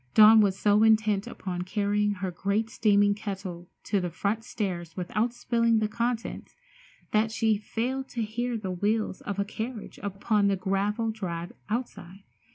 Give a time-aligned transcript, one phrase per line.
[0.15, 5.31] Dawn was so intent upon carrying her great steaming kettle up the front stairs without
[5.31, 6.55] spilling the contents
[7.11, 12.23] that she failed to hear the wheels of a carriage upon the gravel drive outside.